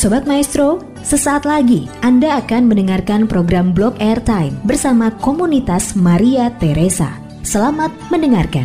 [0.00, 7.20] Sobat Maestro, sesaat lagi Anda akan mendengarkan program Blog Airtime bersama komunitas Maria Teresa.
[7.44, 8.64] Selamat mendengarkan.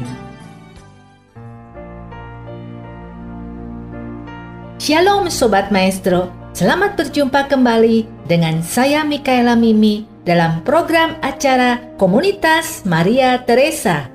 [4.80, 13.44] Shalom Sobat Maestro, selamat berjumpa kembali dengan saya Mikaela Mimi dalam program acara Komunitas Maria
[13.44, 14.08] Teresa.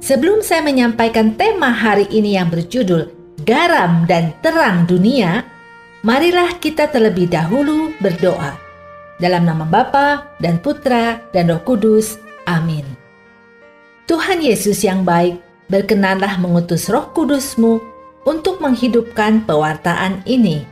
[0.00, 3.12] Sebelum saya menyampaikan tema hari ini yang berjudul
[3.44, 5.44] Garam dan Terang Dunia,
[6.06, 8.54] marilah kita terlebih dahulu berdoa.
[9.18, 12.22] Dalam nama Bapa dan Putra dan Roh Kudus.
[12.46, 12.86] Amin.
[14.06, 17.82] Tuhan Yesus yang baik, berkenanlah mengutus roh kudusmu
[18.22, 20.62] untuk menghidupkan pewartaan ini,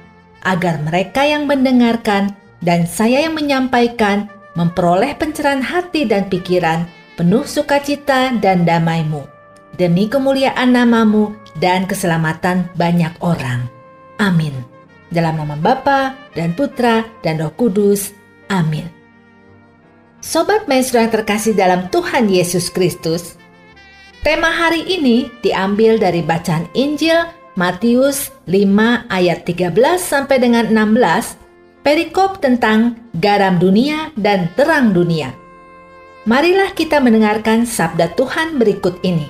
[0.47, 6.87] agar mereka yang mendengarkan dan saya yang menyampaikan memperoleh pencerahan hati dan pikiran
[7.19, 9.27] penuh sukacita dan damaimu,
[9.75, 13.67] demi kemuliaan namamu dan keselamatan banyak orang.
[14.23, 14.74] Amin.
[15.13, 18.13] Dalam nama Bapa dan Putra dan Roh Kudus.
[18.49, 18.87] Amin.
[20.25, 23.37] Sobat Maestro yang terkasih dalam Tuhan Yesus Kristus,
[24.25, 32.43] tema hari ini diambil dari bacaan Injil Matius 5 ayat 13 sampai dengan 16, perikop
[32.43, 35.31] tentang garam dunia dan terang dunia.
[36.27, 39.29] Marilah kita mendengarkan sabda Tuhan berikut ini.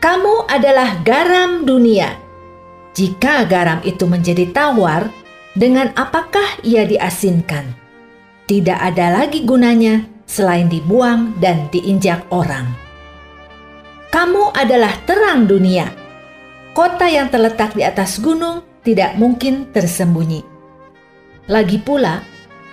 [0.00, 2.23] Kamu adalah garam dunia.
[2.94, 5.10] Jika garam itu menjadi tawar,
[5.58, 7.74] dengan apakah ia diasinkan?
[8.46, 12.70] Tidak ada lagi gunanya selain dibuang dan diinjak orang.
[14.14, 15.90] Kamu adalah terang dunia.
[16.70, 20.46] Kota yang terletak di atas gunung tidak mungkin tersembunyi.
[21.50, 22.22] Lagi pula,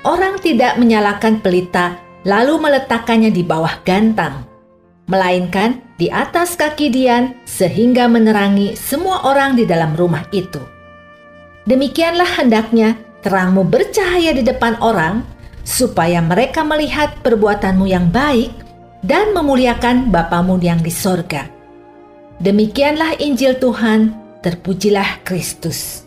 [0.05, 4.45] orang tidak menyalakan pelita lalu meletakkannya di bawah gantang,
[5.09, 10.57] melainkan di atas kaki Dian sehingga menerangi semua orang di dalam rumah itu.
[11.69, 15.21] Demikianlah hendaknya terangmu bercahaya di depan orang,
[15.61, 18.49] supaya mereka melihat perbuatanmu yang baik
[19.05, 21.45] dan memuliakan Bapamu yang di sorga.
[22.41, 26.01] Demikianlah Injil Tuhan, terpujilah Kristus.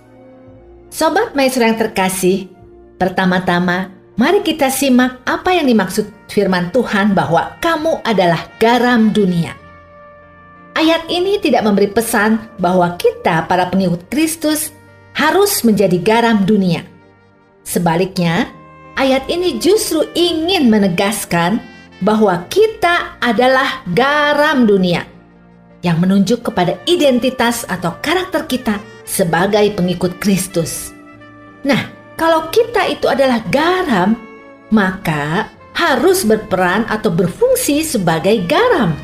[0.90, 2.50] Sobat Maestro yang terkasih,
[2.98, 9.63] pertama-tama mari kita simak apa yang dimaksud firman Tuhan bahwa kamu adalah garam dunia.
[10.74, 14.74] Ayat ini tidak memberi pesan bahwa kita, para pengikut Kristus,
[15.14, 16.82] harus menjadi garam dunia.
[17.62, 18.50] Sebaliknya,
[18.98, 21.62] ayat ini justru ingin menegaskan
[22.02, 25.06] bahwa kita adalah garam dunia
[25.86, 30.90] yang menunjuk kepada identitas atau karakter kita sebagai pengikut Kristus.
[31.62, 31.86] Nah,
[32.18, 34.18] kalau kita itu adalah garam,
[34.74, 38.96] maka harus berperan atau berfungsi sebagai garam.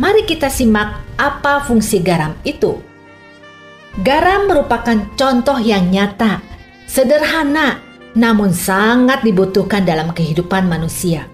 [0.00, 2.80] Mari kita simak apa fungsi garam itu.
[4.00, 6.40] Garam merupakan contoh yang nyata,
[6.88, 7.84] sederhana,
[8.16, 11.28] namun sangat dibutuhkan dalam kehidupan manusia.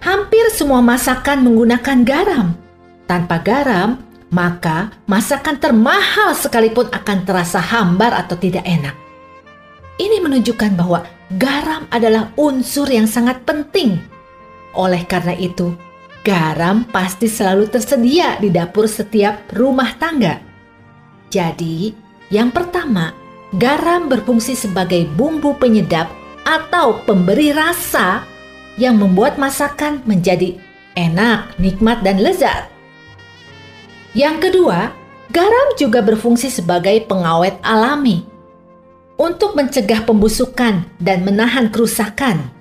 [0.00, 2.56] Hampir semua masakan menggunakan garam.
[3.04, 4.00] Tanpa garam,
[4.32, 8.96] maka masakan termahal sekalipun akan terasa hambar atau tidak enak.
[10.00, 11.04] Ini menunjukkan bahwa
[11.36, 14.00] garam adalah unsur yang sangat penting.
[14.72, 15.76] Oleh karena itu,
[16.26, 20.42] garam pasti selalu tersedia di dapur setiap rumah tangga.
[21.28, 21.92] Jadi,
[22.32, 23.12] yang pertama,
[23.56, 26.08] garam berfungsi sebagai bumbu penyedap
[26.44, 28.24] atau pemberi rasa
[28.80, 30.56] yang membuat masakan menjadi
[30.96, 32.70] enak, nikmat, dan lezat.
[34.16, 34.90] Yang kedua,
[35.30, 38.24] garam juga berfungsi sebagai pengawet alami
[39.18, 42.57] untuk mencegah pembusukan dan menahan kerusakan.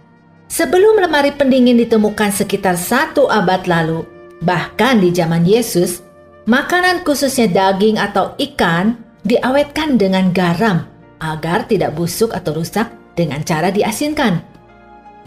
[0.48, 4.08] Sebelum lemari pendingin ditemukan sekitar satu abad lalu,
[4.40, 6.00] bahkan di zaman Yesus,
[6.48, 8.96] makanan khususnya daging atau ikan
[9.28, 10.88] diawetkan dengan garam
[11.20, 12.88] agar tidak busuk atau rusak
[13.20, 14.40] dengan cara diasinkan.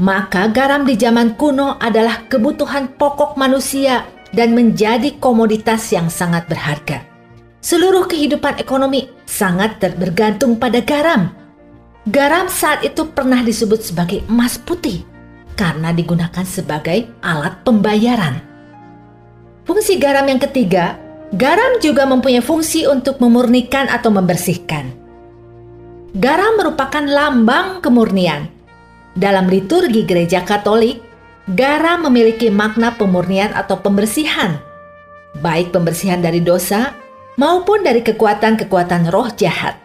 [0.00, 7.04] Maka garam di zaman kuno adalah kebutuhan pokok manusia dan menjadi komoditas yang sangat berharga.
[7.60, 11.28] Seluruh kehidupan ekonomi sangat bergantung pada garam.
[12.08, 15.09] Garam saat itu pernah disebut sebagai emas putih
[15.54, 18.40] karena digunakan sebagai alat pembayaran.
[19.64, 20.98] Fungsi garam yang ketiga,
[21.36, 24.90] garam juga mempunyai fungsi untuk memurnikan atau membersihkan.
[26.18, 28.50] Garam merupakan lambang kemurnian.
[29.14, 30.98] Dalam liturgi gereja Katolik,
[31.54, 34.58] garam memiliki makna pemurnian atau pembersihan,
[35.38, 36.94] baik pembersihan dari dosa
[37.38, 39.78] maupun dari kekuatan-kekuatan roh jahat.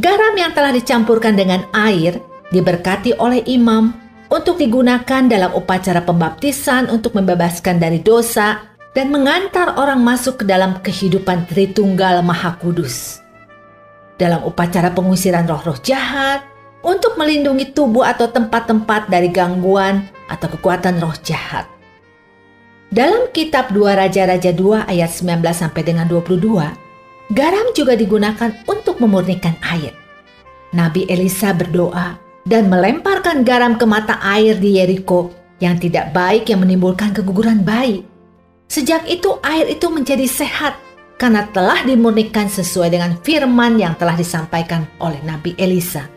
[0.00, 2.16] Garam yang telah dicampurkan dengan air
[2.54, 8.60] diberkati oleh imam untuk digunakan dalam upacara pembaptisan untuk membebaskan dari dosa
[8.92, 13.20] dan mengantar orang masuk ke dalam kehidupan Tritunggal Maha Kudus.
[14.18, 16.42] dalam upacara pengusiran roh-roh jahat,
[16.82, 21.66] untuk melindungi tubuh atau tempat-tempat dari gangguan atau kekuatan roh jahat.
[22.88, 29.54] Dalam kitab 2 Raja-Raja 2 ayat 19 sampai dengan 22, garam juga digunakan untuk memurnikan
[29.60, 29.92] air.
[30.72, 35.28] Nabi Elisa berdoa dan melemparkan garam ke mata air di Yeriko
[35.60, 38.02] yang tidak baik yang menimbulkan keguguran bayi.
[38.72, 40.80] Sejak itu air itu menjadi sehat
[41.20, 46.08] karena telah dimurnikan sesuai dengan firman yang telah disampaikan oleh Nabi Elisa.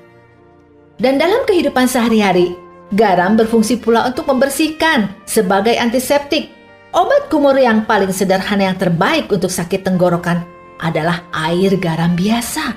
[1.01, 2.53] Dan dalam kehidupan sehari-hari,
[2.93, 6.53] garam berfungsi pula untuk membersihkan sebagai antiseptik.
[6.91, 10.43] Obat kumur yang paling sederhana yang terbaik untuk sakit tenggorokan
[10.83, 12.75] adalah air garam biasa.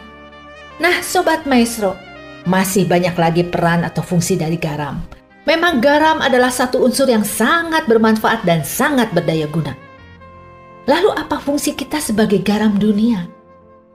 [0.79, 1.99] Nah, sobat maestro,
[2.45, 5.01] masih banyak lagi peran atau fungsi dari garam.
[5.45, 9.77] Memang garam adalah satu unsur yang sangat bermanfaat dan sangat berdaya guna.
[10.89, 13.29] Lalu apa fungsi kita sebagai garam dunia?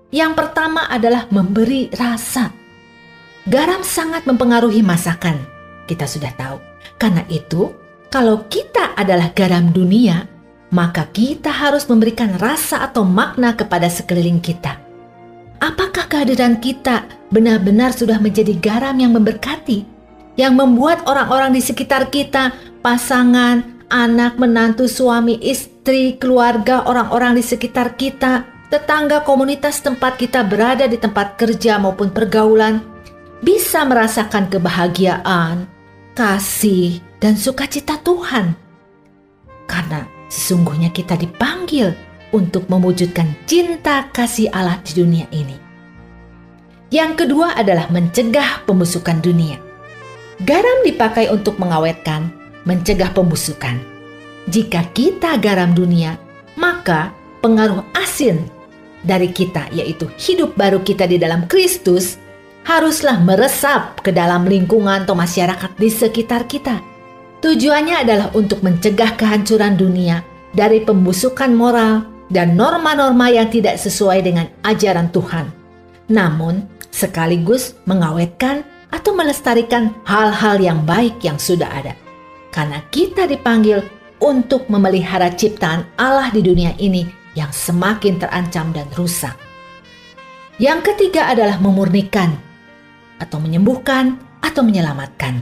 [0.09, 2.49] Yang pertama adalah memberi rasa.
[3.45, 5.37] Garam sangat mempengaruhi masakan.
[5.85, 6.57] Kita sudah tahu.
[6.97, 7.69] Karena itu,
[8.09, 10.25] kalau kita adalah garam dunia,
[10.73, 14.88] maka kita harus memberikan rasa atau makna kepada sekeliling kita.
[15.59, 17.03] Apakah kehadiran kita
[17.35, 19.83] benar-benar sudah menjadi garam yang memberkati,
[20.39, 27.99] yang membuat orang-orang di sekitar kita, pasangan, anak, menantu, suami, istri, keluarga, orang-orang di sekitar
[27.99, 32.79] kita, tetangga, komunitas tempat kita berada di tempat kerja maupun pergaulan,
[33.43, 35.67] bisa merasakan kebahagiaan,
[36.15, 38.55] kasih, dan sukacita Tuhan.
[39.67, 45.57] Karena sesungguhnya kita dipanggil untuk mewujudkan cinta kasih Allah di dunia ini.
[46.89, 49.61] Yang kedua adalah mencegah pembusukan dunia.
[50.41, 52.33] Garam dipakai untuk mengawetkan,
[52.65, 53.77] mencegah pembusukan.
[54.49, 56.17] Jika kita garam dunia,
[56.57, 57.13] maka
[57.45, 58.41] pengaruh asin
[59.05, 62.17] dari kita, yaitu hidup baru kita di dalam Kristus,
[62.65, 66.81] haruslah meresap ke dalam lingkungan atau masyarakat di sekitar kita.
[67.39, 74.45] Tujuannya adalah untuk mencegah kehancuran dunia dari pembusukan moral dan norma-norma yang tidak sesuai dengan
[74.65, 75.49] ajaran Tuhan.
[76.09, 81.93] Namun, sekaligus mengawetkan atau melestarikan hal-hal yang baik yang sudah ada
[82.49, 83.85] karena kita dipanggil
[84.19, 89.37] untuk memelihara ciptaan Allah di dunia ini yang semakin terancam dan rusak.
[90.59, 92.35] Yang ketiga adalah memurnikan
[93.21, 95.39] atau menyembuhkan atau menyelamatkan.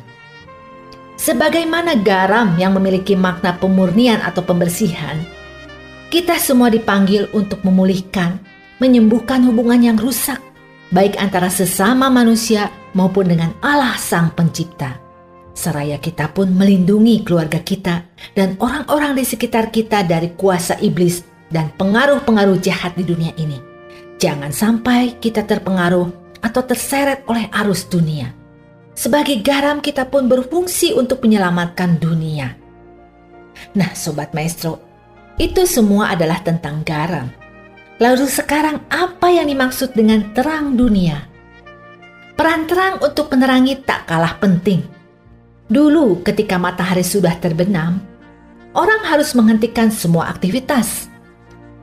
[1.18, 5.18] Sebagaimana garam yang memiliki makna pemurnian atau pembersihan,
[6.13, 8.39] kita semua dipanggil untuk memulihkan,
[8.80, 10.39] menyembuhkan hubungan yang rusak,
[10.92, 15.07] baik antara sesama manusia maupun dengan Allah Sang Pencipta
[15.57, 18.06] seraya kita pun melindungi keluarga kita
[18.38, 23.57] dan orang-orang di sekitar kita dari kuasa iblis dan pengaruh-pengaruh jahat di dunia ini.
[24.21, 28.30] Jangan sampai kita terpengaruh atau terseret oleh arus dunia.
[28.94, 32.54] Sebagai garam kita pun berfungsi untuk menyelamatkan dunia.
[33.74, 34.77] Nah Sobat Maestro,
[35.38, 37.30] itu semua adalah tentang garam.
[37.98, 41.25] Lalu sekarang apa yang dimaksud dengan terang dunia?
[42.38, 44.98] Peran terang untuk menerangi tak kalah penting
[45.68, 48.00] Dulu, ketika matahari sudah terbenam,
[48.72, 51.12] orang harus menghentikan semua aktivitas.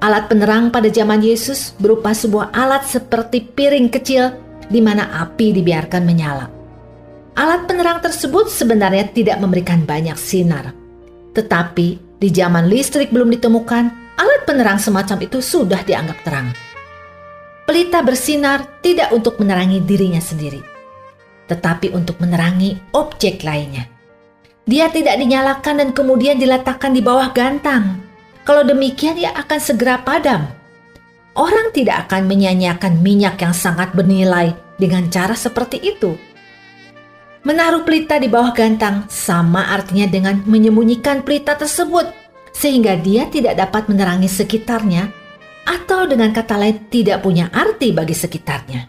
[0.01, 4.33] Alat penerang pada zaman Yesus berupa sebuah alat seperti piring kecil
[4.73, 6.49] di mana api dibiarkan menyala.
[7.37, 10.73] Alat penerang tersebut sebenarnya tidak memberikan banyak sinar,
[11.37, 16.57] tetapi di zaman listrik belum ditemukan, alat penerang semacam itu sudah dianggap terang.
[17.69, 20.65] Pelita bersinar tidak untuk menerangi dirinya sendiri,
[21.53, 23.85] tetapi untuk menerangi objek lainnya.
[24.65, 28.01] Dia tidak dinyalakan dan kemudian diletakkan di bawah gantang.
[28.49, 30.49] Kalau demikian, ia akan segera padam.
[31.37, 36.17] Orang tidak akan menyanyiakan minyak yang sangat bernilai dengan cara seperti itu.
[37.45, 42.09] Menaruh pelita di bawah gantang sama artinya dengan menyembunyikan pelita tersebut,
[42.57, 45.13] sehingga dia tidak dapat menerangi sekitarnya,
[45.69, 48.89] atau dengan kata lain, tidak punya arti bagi sekitarnya.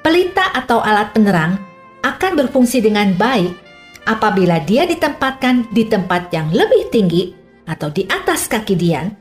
[0.00, 1.60] Pelita atau alat penerang
[2.00, 3.52] akan berfungsi dengan baik
[4.08, 7.36] apabila dia ditempatkan di tempat yang lebih tinggi
[7.68, 9.12] atau di atas kaki Dian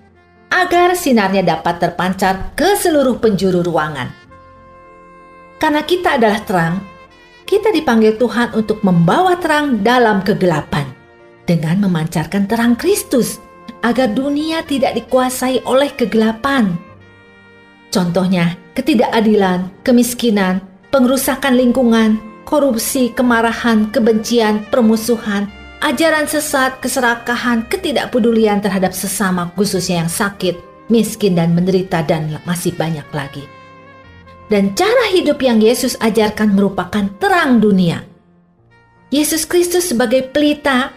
[0.47, 4.07] agar sinarnya dapat terpancar ke seluruh penjuru ruangan.
[5.59, 6.79] Karena kita adalah terang,
[7.49, 10.85] kita dipanggil Tuhan untuk membawa terang dalam kegelapan
[11.49, 13.41] dengan memancarkan terang Kristus
[13.81, 16.77] agar dunia tidak dikuasai oleh kegelapan.
[17.89, 20.61] Contohnya, ketidakadilan, kemiskinan,
[20.93, 25.49] pengerusakan lingkungan, korupsi, kemarahan, kebencian, permusuhan,
[25.81, 30.53] ajaran sesat, keserakahan, ketidakpedulian terhadap sesama khususnya yang sakit,
[30.85, 33.41] miskin dan menderita dan masih banyak lagi.
[34.49, 38.03] Dan cara hidup yang Yesus ajarkan merupakan terang dunia.
[39.09, 40.93] Yesus Kristus sebagai pelita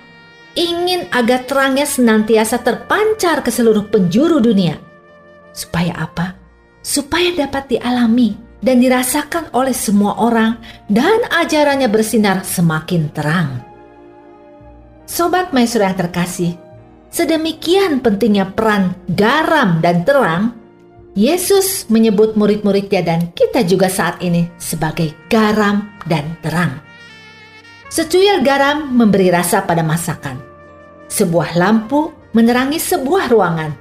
[0.53, 4.77] ingin agar terangnya senantiasa terpancar ke seluruh penjuru dunia.
[5.53, 6.37] Supaya apa?
[6.81, 10.57] Supaya dapat dialami dan dirasakan oleh semua orang
[10.89, 13.51] dan ajarannya bersinar semakin terang.
[15.05, 16.57] Sobat Maestro yang terkasih,
[17.13, 20.62] sedemikian pentingnya peran garam dan terang
[21.13, 26.81] Yesus menyebut murid-muridnya dan kita juga saat ini sebagai garam dan terang.
[27.93, 30.41] Secuil garam memberi rasa pada masakan.
[31.13, 33.77] Sebuah lampu menerangi sebuah ruangan.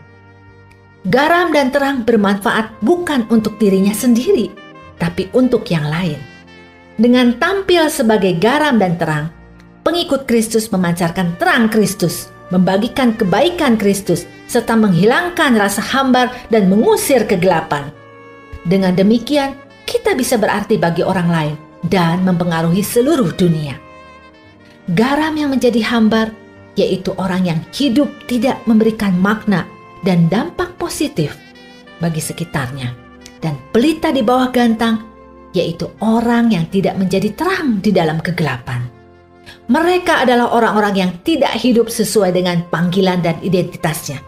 [1.08, 4.52] Garam dan terang bermanfaat bukan untuk dirinya sendiri,
[5.00, 6.20] tapi untuk yang lain.
[7.00, 9.32] Dengan tampil sebagai garam dan terang,
[9.88, 17.90] pengikut Kristus memancarkan terang Kristus, membagikan kebaikan Kristus, serta menghilangkan rasa hambar dan mengusir kegelapan.
[18.68, 21.56] Dengan demikian, kita bisa berarti bagi orang lain
[21.88, 23.80] dan mempengaruhi seluruh dunia.
[24.92, 26.36] Garam yang menjadi hambar
[26.80, 29.68] yaitu orang yang hidup tidak memberikan makna
[30.08, 31.36] dan dampak positif
[32.00, 32.96] bagi sekitarnya,
[33.44, 35.04] dan pelita di bawah gantang
[35.52, 39.01] yaitu orang yang tidak menjadi terang di dalam kegelapan.
[39.70, 44.22] Mereka adalah orang-orang yang tidak hidup sesuai dengan panggilan dan identitasnya,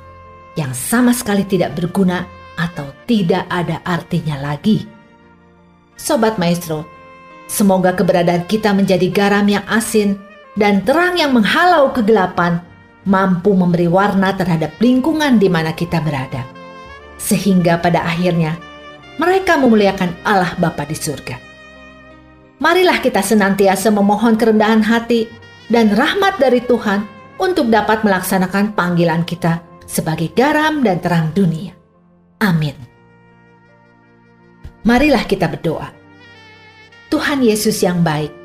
[0.54, 4.86] yang sama sekali tidak berguna atau tidak ada artinya lagi.
[5.98, 6.86] Sobat Maestro,
[7.50, 10.22] semoga keberadaan kita menjadi garam yang asin
[10.54, 12.62] dan terang yang menghalau kegelapan
[13.04, 16.46] mampu memberi warna terhadap lingkungan di mana kita berada.
[17.18, 18.58] Sehingga pada akhirnya
[19.18, 21.53] mereka memuliakan Allah Bapa di surga.
[22.62, 25.30] Marilah kita senantiasa memohon kerendahan hati
[25.72, 27.06] dan rahmat dari Tuhan
[27.42, 31.74] untuk dapat melaksanakan panggilan kita sebagai garam dan terang dunia.
[32.44, 32.76] Amin.
[34.84, 35.90] Marilah kita berdoa.
[37.10, 38.44] Tuhan Yesus yang baik,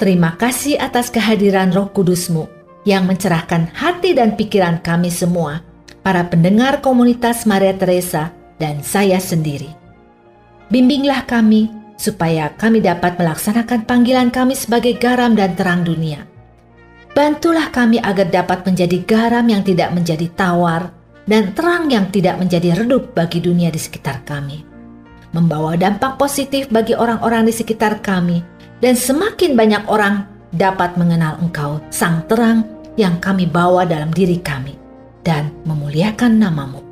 [0.00, 2.48] Terima kasih atas kehadiran roh kudusmu
[2.88, 5.60] yang mencerahkan hati dan pikiran kami semua,
[6.00, 9.68] para pendengar komunitas Maria Teresa dan saya sendiri.
[10.72, 11.68] Bimbinglah kami
[12.00, 16.24] supaya kami dapat melaksanakan panggilan kami sebagai garam dan terang dunia.
[17.12, 20.88] Bantulah kami agar dapat menjadi garam yang tidak menjadi tawar
[21.28, 24.64] dan terang yang tidak menjadi redup bagi dunia di sekitar kami.
[25.36, 28.40] Membawa dampak positif bagi orang-orang di sekitar kami
[28.80, 30.24] dan semakin banyak orang
[30.56, 32.64] dapat mengenal Engkau, Sang Terang
[32.96, 34.74] yang kami bawa dalam diri kami,
[35.22, 36.82] dan memuliakan namamu.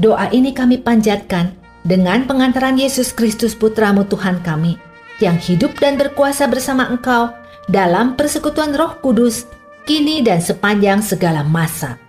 [0.00, 4.76] Doa ini kami panjatkan dengan pengantaran Yesus Kristus Putramu Tuhan kami,
[5.20, 7.32] yang hidup dan berkuasa bersama Engkau
[7.68, 9.44] dalam persekutuan roh kudus,
[9.84, 12.00] kini dan sepanjang segala masa.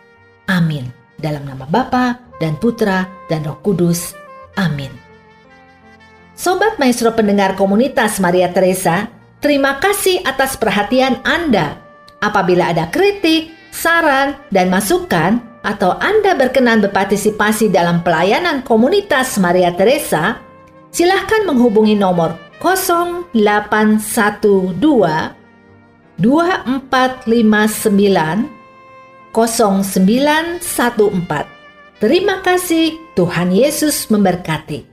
[0.48, 0.92] Amin.
[1.22, 4.18] Dalam nama Bapa dan Putra dan Roh Kudus.
[4.58, 4.90] Amin.
[6.34, 9.06] Sobat Maestro pendengar komunitas Maria Teresa,
[9.38, 11.78] terima kasih atas perhatian Anda.
[12.18, 20.38] Apabila ada kritik, saran, dan masukan, atau Anda berkenan berpartisipasi dalam pelayanan komunitas Maria Teresa,
[20.90, 25.34] silahkan menghubungi nomor 0812
[26.20, 28.62] 2459
[29.32, 31.48] 0914.
[32.02, 34.91] Terima kasih, Tuhan Yesus memberkati.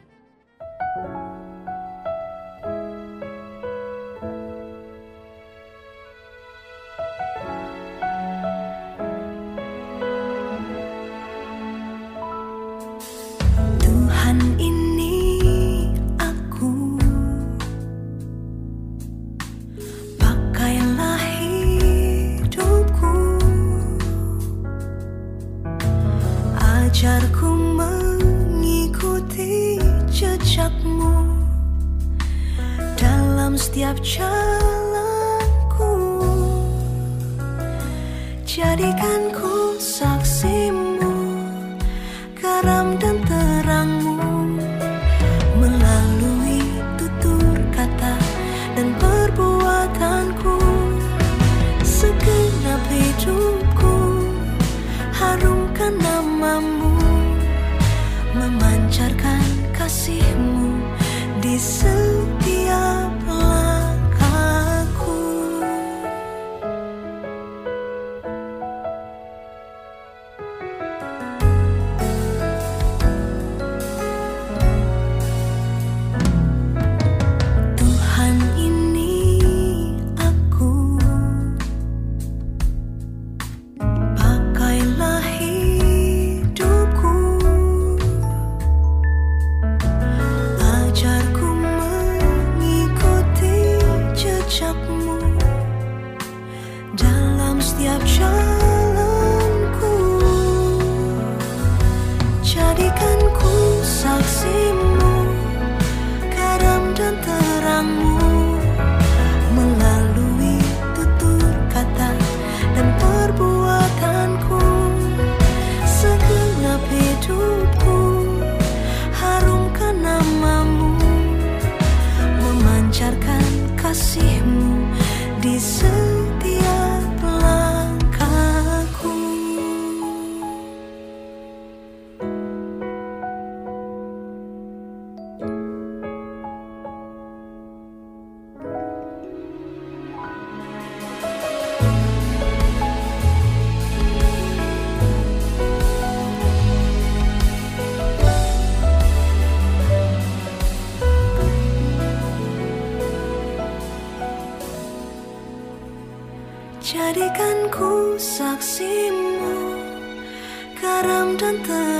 [161.49, 161.98] Garam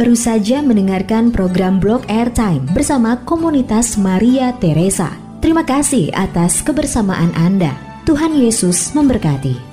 [0.00, 5.12] baru saja mendengarkan program Blog Airtime bersama komunitas Maria Teresa.
[5.44, 7.76] Terima kasih atas kebersamaan Anda.
[8.08, 9.69] Tuhan Yesus memberkati.